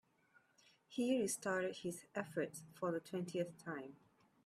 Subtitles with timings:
[0.87, 3.97] He restarted his efforts for the twentieth time.